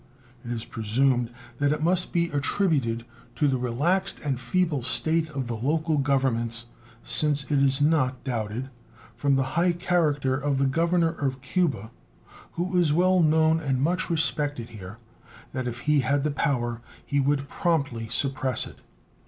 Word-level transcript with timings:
It 0.43 0.51
is 0.51 0.65
presumed 0.65 1.29
that 1.59 1.71
it 1.71 1.83
must 1.83 2.11
be 2.11 2.29
attributed 2.31 3.05
to 3.35 3.47
the 3.47 3.59
relaxed 3.59 4.19
and 4.23 4.39
feeble 4.39 4.81
state 4.81 5.29
of 5.29 5.45
the 5.45 5.55
local 5.55 5.99
governments, 5.99 6.65
since 7.03 7.51
it 7.51 7.61
is 7.61 7.81
not 7.83 8.23
doubted, 8.23 8.71
from 9.15 9.35
the 9.35 9.43
high 9.53 9.73
character 9.73 10.35
of 10.35 10.57
the 10.57 10.65
governor 10.65 11.11
of 11.11 11.39
Cuba, 11.41 11.91
who 12.53 12.75
is 12.79 12.91
well 12.91 13.19
known 13.19 13.59
and 13.59 13.79
much 13.79 14.09
respected 14.09 14.69
here, 14.69 14.97
that 15.53 15.67
if 15.67 15.81
he 15.81 15.99
had 15.99 16.23
the 16.23 16.31
power 16.31 16.81
he 17.05 17.19
would 17.19 17.47
promptly 17.47 18.09
suppress 18.09 18.65
it. 18.65 18.77